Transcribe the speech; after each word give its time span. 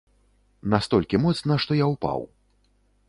Настолькі 0.73 1.21
моцна, 1.25 1.59
што 1.67 1.71
я 1.81 1.91
ўпаў. 1.93 2.19